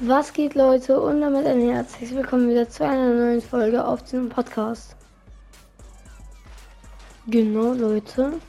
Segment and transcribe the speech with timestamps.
[0.00, 1.00] Was geht, Leute?
[1.00, 4.94] Und damit ein herzliches Willkommen wieder zu einer neuen Folge auf diesem Podcast.
[7.26, 8.40] Genau, Leute.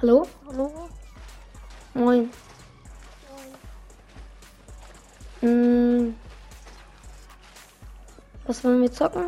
[0.00, 0.26] Hallo?
[0.46, 0.88] Hallo?
[1.92, 2.30] Moin.
[5.42, 6.14] Mm.
[8.46, 9.26] Was wollen wir zocken?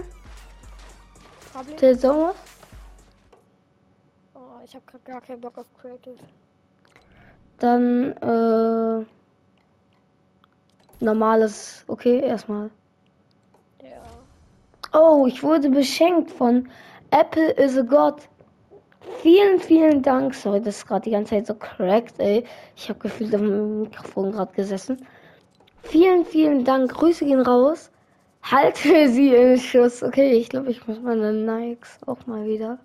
[1.52, 1.76] Public?
[1.76, 2.34] Der Sommer?
[4.32, 6.16] Oh, ich habe gar keinen Bock auf Creative.
[7.64, 9.06] Dann, äh.
[11.00, 11.82] Normales.
[11.88, 12.68] Okay, erstmal.
[13.82, 14.02] Ja.
[14.92, 16.68] Oh, ich wurde beschenkt von
[17.10, 18.16] Apple is a God.
[19.22, 20.34] Vielen, vielen Dank.
[20.34, 22.44] Sorry, das ist gerade die ganze Zeit so cracked, ey.
[22.76, 25.06] Ich habe gefühlt dem Mikrofon gerade gesessen.
[25.84, 26.92] Vielen, vielen Dank.
[26.92, 27.90] Grüße gehen raus.
[28.42, 30.02] Halte sie in Schuss.
[30.02, 32.78] Okay, ich glaube, ich muss meine Nikes auch mal wieder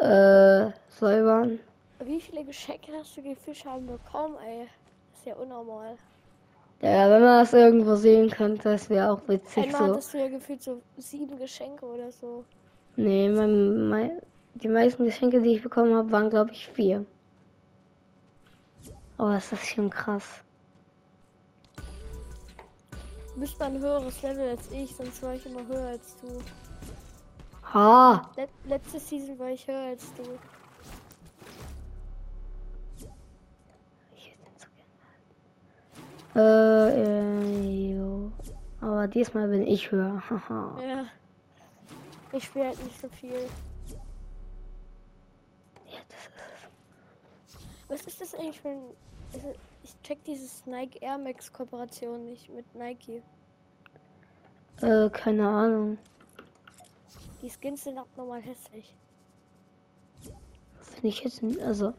[0.00, 1.58] äh, säubern.
[2.00, 4.68] Wie viele Geschenke hast du die Fische haben bekommen, ey?
[5.10, 5.96] Das ist ja unnormal.
[6.80, 9.92] Ja, wenn man das irgendwo sehen könnte, das wäre auch witzig Einmal so.
[9.94, 12.44] hattest du ja gefühlt so sieben Geschenke oder so.
[12.94, 14.22] Nee, mein, mein,
[14.54, 17.04] die meisten Geschenke, die ich bekommen habe, waren, glaube ich, vier.
[19.18, 20.44] Oh, ist das schon krass.
[23.34, 26.28] Du bist mal ein höheres Level als ich, sonst war ich immer höher als du.
[27.74, 28.30] Ha!
[28.36, 30.22] Let letzte Season war ich höher als du.
[36.38, 38.30] Äh, äh, jo.
[38.80, 40.22] Aber diesmal bin ich höher.
[40.80, 41.04] Ja.
[42.32, 43.32] Ich spiele halt nicht so viel.
[45.86, 48.82] ja, das ist Was ist das eigentlich für ein.
[49.32, 49.40] es-
[49.82, 53.22] Ich check dieses Nike Air Max Kooperation nicht mit Nike.
[54.82, 55.98] Äh, keine Ahnung.
[57.42, 58.94] Die Skins sind abnormal hässlich.
[60.82, 61.42] Finde ich jetzt.
[61.42, 61.94] nicht- Also.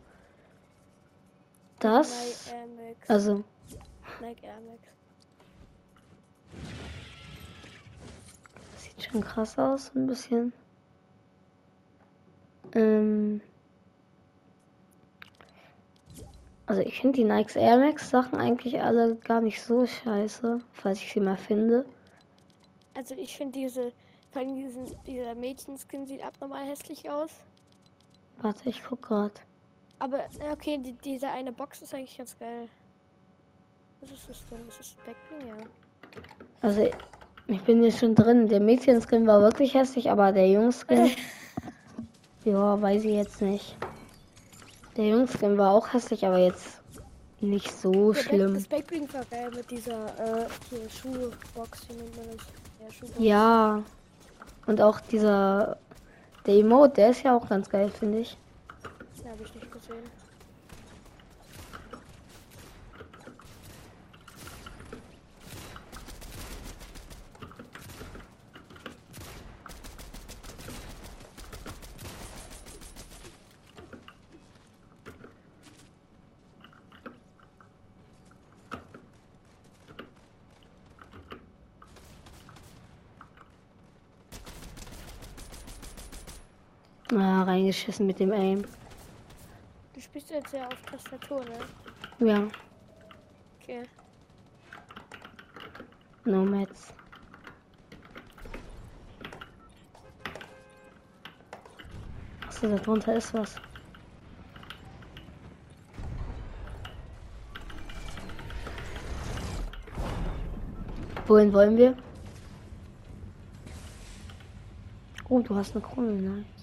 [1.79, 2.09] Das.
[2.11, 3.09] Nike Air Max.
[3.09, 3.43] Also.
[4.21, 4.87] Nike Air Max.
[8.77, 10.53] Sieht schon krass aus, ein bisschen.
[12.73, 13.41] Ähm.
[16.65, 20.99] Also ich finde die Nikes Air Max Sachen eigentlich alle gar nicht so scheiße, falls
[20.99, 21.85] ich sie mal finde.
[22.93, 23.91] Also ich finde diese,
[24.31, 27.31] vor allem diesen, dieser Mädchenskin sieht abnormal hässlich aus.
[28.41, 29.41] Warte, ich guck grad.
[29.97, 32.69] Aber okay, die, diese eine Box ist eigentlich ganz geil.
[34.01, 34.59] Was ist das denn?
[34.67, 35.65] Das ist Backbling, ja.
[36.61, 36.89] Also
[37.47, 38.47] ich bin hier schon drin.
[38.47, 41.11] Der Mädchenskin war wirklich hässlich, aber der Jungskin.
[42.45, 43.75] ja, weiß ich jetzt nicht.
[44.97, 46.81] Der Jungskin war auch hässlich, aber jetzt
[47.41, 48.53] nicht so Der Back- schlimm.
[48.53, 52.45] Das Backbling war geil mit dieser äh, hier Schuhbox, wie nennt man das?
[52.81, 53.19] Ja, Schuhbox.
[53.19, 53.83] Ja.
[54.65, 55.77] Und auch dieser.
[56.45, 58.37] Der Emote, der ist ja auch ganz geil, finde ich.
[59.21, 60.03] Den habe ich nicht gesehen.
[87.13, 88.63] Ah, reingeschissen mit dem Aim.
[89.93, 92.27] Du spielst jetzt ja auf Tastatur, ne?
[92.27, 92.47] Ja,
[93.69, 93.83] Okay.
[96.25, 96.91] Nomads.
[102.47, 103.55] Achso, da drunter ist was.
[111.27, 111.95] Wohin wollen wir?
[115.29, 116.58] Oh, du hast eine Krone, nice.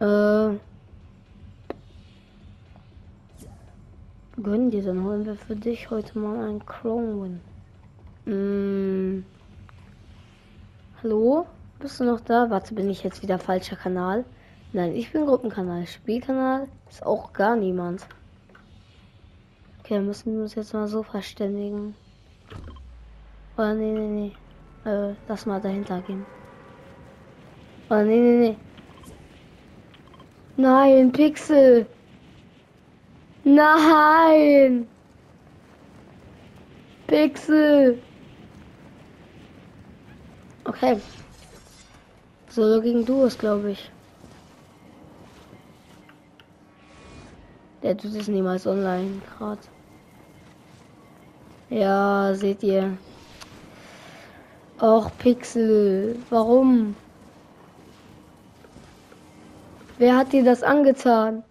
[0.00, 0.58] Äh.
[4.42, 7.40] Gönn dir, dann holen wir für dich heute mal einen Chrome
[8.24, 9.20] Win.
[9.20, 9.24] Mm.
[11.02, 11.46] Hallo?
[11.78, 12.48] Bist du noch da?
[12.48, 14.24] Warte, bin ich jetzt wieder falscher Kanal?
[14.72, 15.86] Nein, ich bin Gruppenkanal.
[15.86, 18.06] Spielkanal ist auch gar niemand.
[19.80, 21.94] Okay, dann müssen wir uns jetzt mal so verständigen.
[23.58, 24.32] Oder nee, nee,
[24.84, 24.90] nee.
[24.90, 26.24] Äh, lass mal dahinter gehen.
[27.90, 28.56] Oder nee, nee, nee.
[30.60, 31.86] Nein, Pixel.
[33.44, 34.86] Nein.
[37.06, 37.98] Pixel.
[40.64, 41.00] Okay.
[42.50, 43.90] Solo gegen Duos, glaube ich.
[47.82, 49.62] Der tut es niemals online gerade.
[51.70, 52.98] Ja, seht ihr.
[54.78, 56.18] Och, Pixel.
[56.28, 56.94] Warum?
[60.00, 61.44] Wer hat dir das angetan?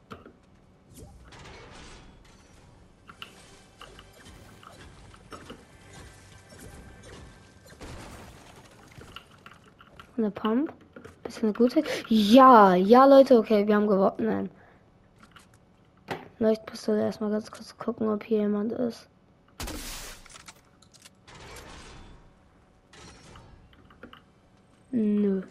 [10.17, 10.73] Eine Pump?
[11.27, 11.83] Ist eine gute?
[12.07, 14.15] Ja, ja, Leute, okay, wir haben gewonnen.
[14.17, 14.49] Nein.
[16.39, 19.07] Leuchtpistole erstmal ganz kurz gucken, ob hier jemand ist.
[24.89, 25.43] Nö.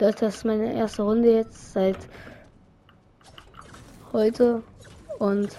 [0.00, 1.96] Leute, das ist meine erste Runde jetzt seit
[4.12, 4.62] heute
[5.20, 5.56] und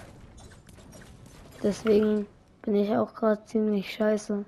[1.62, 2.26] deswegen
[2.60, 4.44] bin ich auch gerade ziemlich scheiße.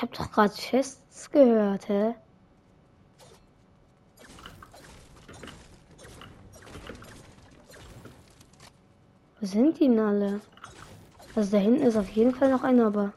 [0.00, 2.14] Ich habe gerade Chests gehört, hä?
[9.40, 10.40] Wo sind die denn alle?
[11.34, 13.12] Also da hinten ist auf jeden Fall noch einer, aber.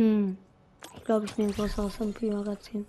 [0.00, 0.38] Hm.
[0.96, 2.86] Ich glaube, ich nehme was aus dem Magazin.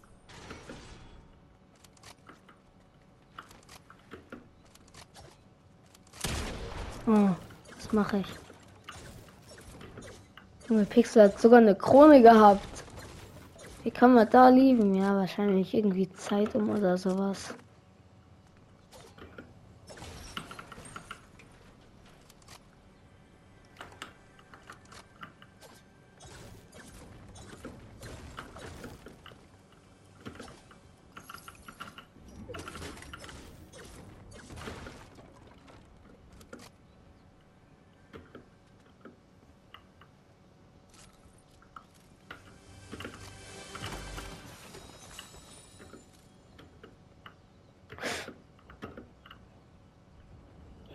[7.06, 7.32] Oh,
[7.76, 8.28] was mache ich?
[10.70, 12.84] Junge, Pixel hat sogar eine Krone gehabt.
[13.84, 14.96] Wie kann man da lieben?
[14.96, 17.54] Ja, wahrscheinlich irgendwie Zeit um oder sowas.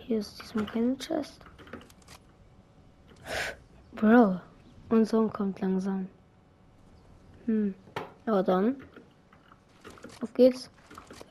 [0.07, 1.41] Hier ist diesmal keine Chest.
[3.91, 4.39] Bro,
[4.87, 6.07] und Sohn kommt langsam.
[7.45, 7.75] Hm,
[8.25, 8.77] ja dann.
[10.21, 10.69] Auf geht's.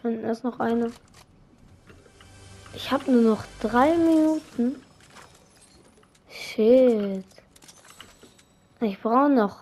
[0.02, 0.90] Da hinten ist noch eine.
[2.74, 4.76] Ich habe nur noch drei Minuten.
[6.28, 7.24] Shit.
[8.82, 9.56] Ich brauche noch.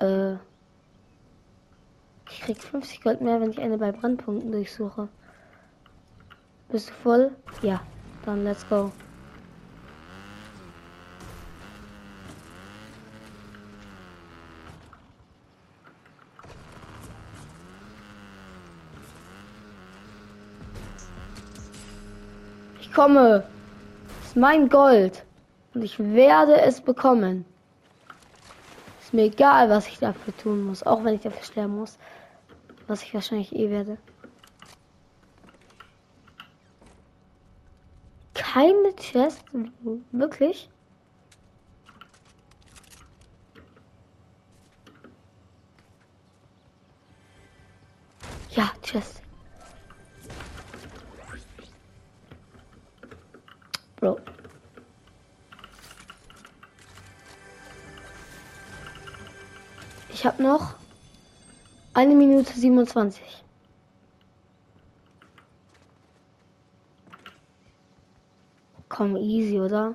[0.00, 0.34] Äh.
[2.30, 5.08] Ich krieg 50 Gold mehr, wenn ich eine bei Brandpunkten durchsuche.
[6.70, 7.30] Bist du voll?
[7.62, 7.80] Ja.
[8.26, 8.92] Dann let's go.
[22.80, 23.44] Ich komme.
[24.18, 25.24] Das ist mein Gold.
[25.72, 27.46] Und ich werde es bekommen.
[29.00, 30.82] Ist mir egal, was ich dafür tun muss.
[30.82, 31.96] Auch wenn ich dafür sterben muss.
[32.88, 33.96] Was ich wahrscheinlich eh werde.
[38.58, 39.44] Keine Chest?
[40.10, 40.68] Wirklich?
[48.50, 49.22] Ja, Chest.
[54.00, 54.18] Bro.
[60.12, 60.74] Ich habe noch
[61.94, 63.44] eine Minute 27.
[68.98, 69.94] Komm, easy, oder?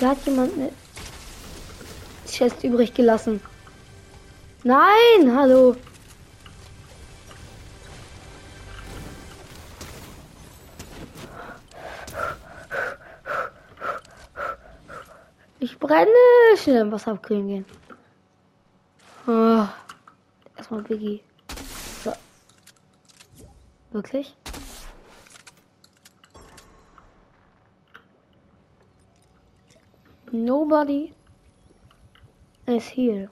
[0.00, 0.72] Da hat jemand eine
[2.26, 3.40] Chest übrig gelassen.
[4.64, 5.76] Nein, hallo.
[15.60, 16.08] Ich brenne.
[16.56, 17.64] Schnell im Wasser abkühlen gehen.
[19.28, 19.68] Oh.
[20.56, 21.22] Erstmal Biggie.
[22.02, 22.12] So.
[23.92, 24.34] Wirklich?
[30.44, 31.12] Nobody
[32.66, 33.28] is here.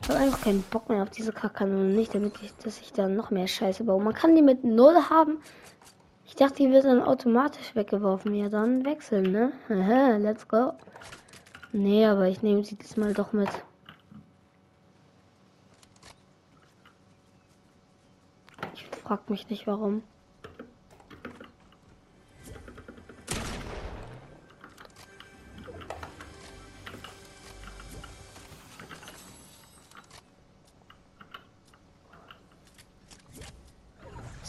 [0.00, 1.84] Ich habe einfach keinen Bock mehr auf diese Kackkanone.
[1.84, 4.02] Nicht damit ich, dass ich dann noch mehr Scheiße baue.
[4.02, 5.38] Man kann die mit Null haben.
[6.26, 8.34] Ich dachte, die wird dann automatisch weggeworfen.
[8.34, 9.52] Ja, dann wechseln, ne?
[9.68, 10.72] Haha, let's go.
[11.72, 13.50] Nee, aber ich nehme sie diesmal doch mit.
[18.72, 20.02] Ich frag mich nicht warum.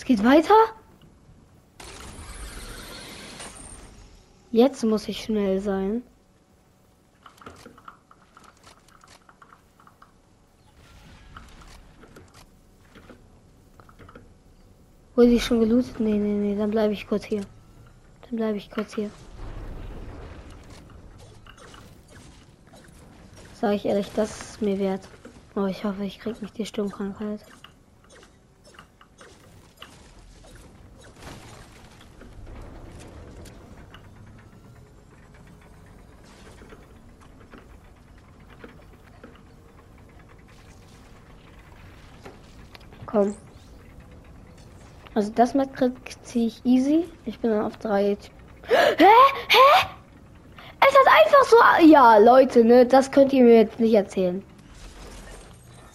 [0.05, 0.53] Geht weiter?
[4.51, 6.03] Jetzt muss ich schnell sein.
[15.15, 15.99] Wurde ich schon gelootet?
[15.99, 17.41] Nee, nee, nee, dann bleibe ich kurz hier.
[18.21, 19.09] Dann bleibe ich kurz hier.
[23.55, 25.07] Sag ich ehrlich, das ist mir wert.
[25.55, 27.39] Aber ich hoffe, ich krieg nicht die Sturmkrankheit.
[43.15, 43.33] Komm.
[45.13, 45.69] Also das mit
[46.23, 47.05] ziehe ich easy.
[47.23, 48.17] Ich bin dann auf drei.
[48.67, 48.97] Hä?
[48.97, 49.87] Hä?
[50.81, 51.85] Es hat einfach so.
[51.85, 52.85] Ja, Leute, ne?
[52.85, 54.43] Das könnt ihr mir jetzt nicht erzählen.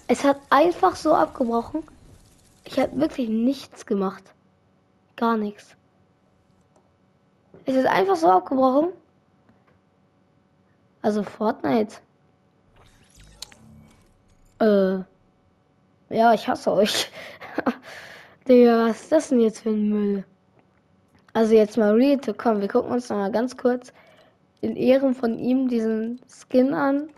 [0.06, 1.82] Es hat einfach so abgebrochen.
[2.64, 4.24] Ich habe wirklich nichts gemacht.
[5.16, 5.76] Gar nichts.
[7.66, 8.94] Es ist einfach so abgebrochen.
[11.02, 11.96] Also Fortnite.
[14.58, 15.00] Äh.
[16.10, 17.08] Ja, ich hasse euch.
[18.48, 20.24] Digga, was ist das denn jetzt für ein Müll?
[21.32, 23.92] Also jetzt mal real komm, wir gucken uns noch mal ganz kurz
[24.60, 27.10] in Ehren von ihm diesen Skin an.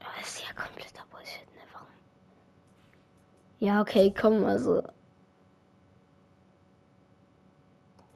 [0.00, 1.60] Das ist ja kompletter Bullshit, ne?
[1.74, 1.88] Warum?
[3.58, 4.82] Ja, okay, komm, also.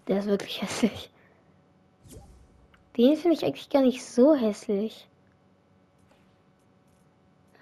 [0.09, 1.11] Der ist wirklich hässlich.
[2.97, 5.07] Den finde ich eigentlich gar nicht so hässlich.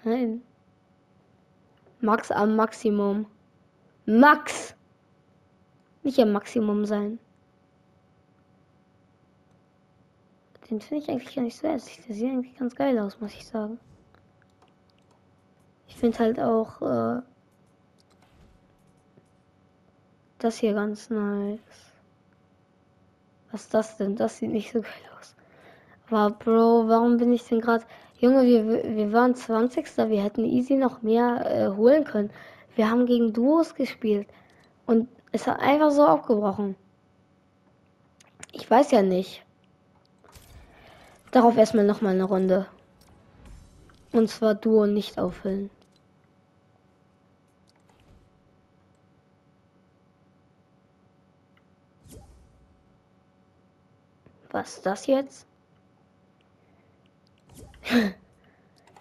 [0.05, 0.41] Nein.
[2.01, 3.27] Max am Maximum.
[4.05, 4.75] Max!
[6.03, 7.19] Nicht am Maximum sein.
[10.69, 12.05] Den finde ich eigentlich gar nicht so hässlich.
[12.07, 13.79] Der sieht eigentlich ganz geil aus, muss ich sagen.
[15.87, 17.21] Ich finde halt auch äh,
[20.39, 21.59] das hier ganz nice.
[23.51, 24.15] Was ist das denn?
[24.15, 25.35] Das sieht nicht so geil aus.
[26.09, 27.85] Aber Bro, warum bin ich denn gerade...
[28.21, 29.97] Junge, wir, wir waren 20.
[29.97, 32.29] Wir hätten easy noch mehr äh, holen können.
[32.75, 34.27] Wir haben gegen Duos gespielt.
[34.85, 36.75] Und es hat einfach so aufgebrochen.
[38.51, 39.43] Ich weiß ja nicht.
[41.31, 42.67] Darauf erstmal noch mal eine Runde.
[44.11, 45.71] Und zwar Duo nicht auffüllen.
[54.51, 55.47] Was ist das jetzt?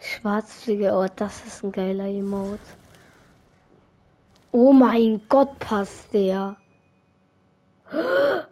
[0.00, 2.58] Schwarzfliege, oh, das ist ein geiler Emote.
[4.52, 6.56] Oh mein Gott, passt der.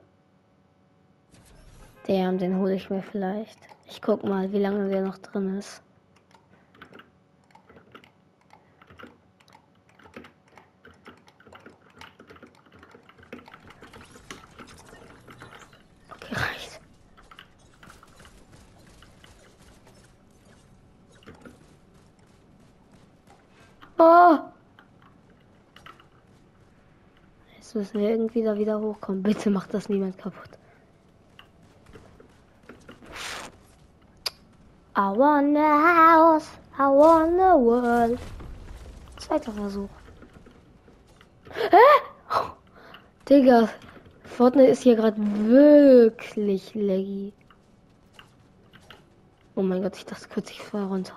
[2.07, 3.59] Der, den hole ich mir vielleicht.
[3.87, 5.83] Ich guck mal, wie lange der noch drin ist.
[24.01, 24.39] Oh!
[27.57, 29.23] Jetzt müssen wir irgendwie da wieder hochkommen.
[29.23, 30.51] Bitte macht das niemand kaputt.
[34.97, 38.19] I want a house, I want a world.
[39.17, 39.89] Zweiter Versuch.
[41.51, 41.77] Hä?
[43.29, 43.69] Digga,
[44.25, 47.33] Fortnite ist hier gerade wirklich laggy.
[49.55, 51.17] Oh mein Gott, ich dachte kurz, ich fall runter.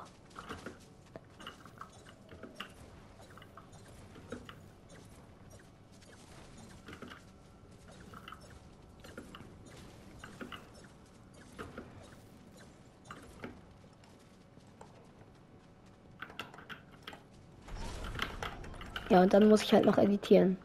[19.11, 20.55] Ja, und dann muss ich halt noch editieren.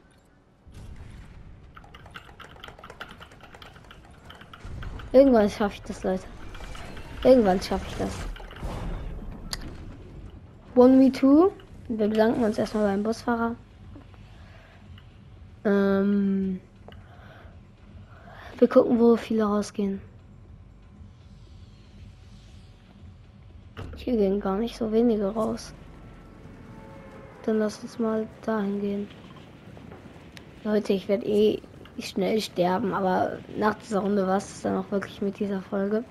[5.10, 6.22] Irgendwann schaffe ich das, Leute.
[7.24, 8.12] Irgendwann schaffe ich das.
[10.76, 11.50] 1v2.
[11.88, 13.56] Wir bedanken uns erstmal beim Busfahrer.
[15.64, 16.60] Ähm,
[18.58, 20.00] wir gucken, wo viele rausgehen.
[23.96, 25.74] Hier gehen gar nicht so wenige raus.
[27.46, 29.08] Dann lass uns mal dahin gehen.
[30.64, 31.62] Leute, ich werde eh
[32.00, 36.04] schnell sterben, aber nach dieser Runde war es dann auch wirklich mit dieser Folge.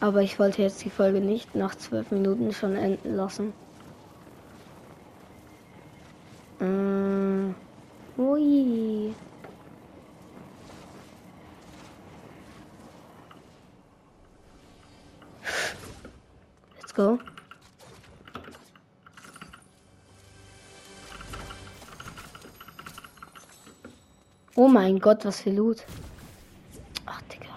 [0.00, 3.52] Aber ich wollte jetzt die Folge nicht nach zwölf Minuten schon enden lassen.
[6.60, 7.54] Mm,
[8.16, 9.12] ui.
[16.76, 17.18] Let's go.
[24.56, 25.84] Oh mein Gott, was für Loot.
[27.06, 27.54] Ach, Digga.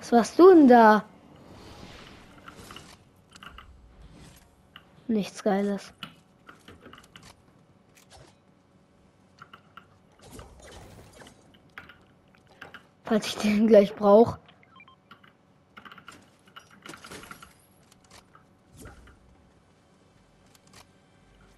[0.00, 1.04] Was warst du denn da?
[5.06, 5.92] Nichts Geiles.
[13.04, 14.40] Falls ich den gleich brauche.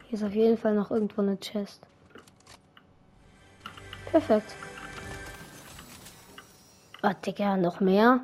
[0.09, 1.83] Hier ist auf jeden Fall noch irgendwo eine Chest.
[4.07, 4.57] Perfekt.
[7.03, 8.23] Ah, Digga, noch mehr?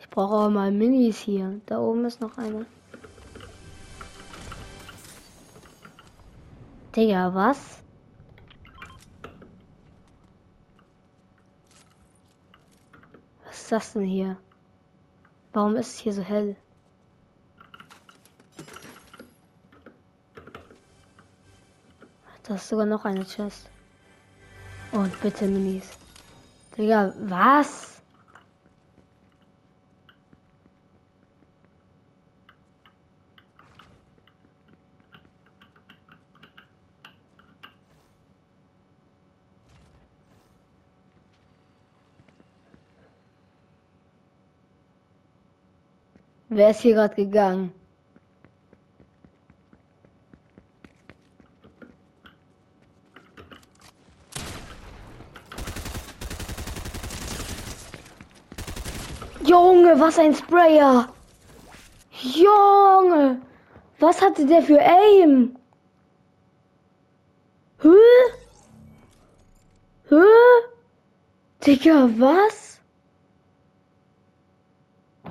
[0.00, 1.60] Ich brauche aber mal Minis hier.
[1.66, 2.64] Da oben ist noch eine.
[6.94, 7.82] Digga, was?
[13.44, 14.38] Was ist das denn hier?
[15.52, 16.56] Warum ist es hier so hell?
[22.46, 23.68] Da ist sogar noch eine Chest.
[24.92, 25.90] Und bitte Minis.
[26.78, 28.00] Digga, was?
[46.48, 47.72] Wer ist hier gerade gegangen?
[59.46, 61.08] Junge, was ein Sprayer.
[62.10, 63.40] Junge,
[64.00, 65.56] was hatte der für Aim?
[67.82, 67.88] Hä?
[70.08, 70.24] Hä?
[71.64, 72.80] Digga, was?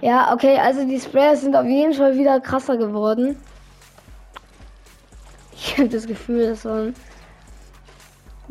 [0.01, 3.37] Ja, okay, also die Sprayer sind auf jeden Fall wieder krasser geworden.
[5.53, 6.67] Ich habe das Gefühl, dass,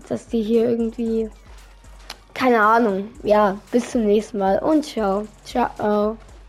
[0.08, 1.30] dass die hier irgendwie
[2.34, 3.08] keine Ahnung.
[3.22, 5.26] Ja, bis zum nächsten Mal und ciao.
[5.44, 6.16] Ciao.